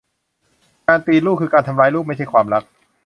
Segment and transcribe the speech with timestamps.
[0.87, 2.63] การตีลูกคือการทำร้ายลูก ไม่ใช่ความรัก